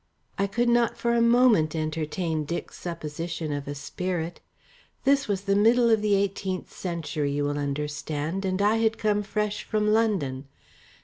I 0.35 0.47
could 0.47 0.67
not 0.67 0.97
for 0.97 1.13
a 1.13 1.21
moment 1.21 1.75
entertain 1.75 2.43
Dick's 2.43 2.79
supposition 2.79 3.53
of 3.53 3.67
a 3.67 3.75
spirit. 3.75 4.39
This 5.03 5.27
was 5.27 5.41
the 5.41 5.55
middle 5.55 5.91
of 5.91 6.01
the 6.01 6.15
eighteenth 6.15 6.73
century, 6.73 7.31
you 7.33 7.43
will 7.43 7.59
understand, 7.59 8.43
and 8.43 8.63
I 8.63 8.77
had 8.77 8.97
come 8.97 9.21
fresh 9.21 9.63
from 9.63 9.93
London. 9.93 10.47